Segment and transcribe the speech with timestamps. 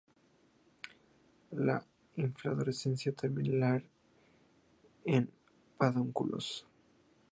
[1.51, 3.87] La inflorescencia terminal
[5.05, 5.31] en
[5.77, 6.65] pedúnculos.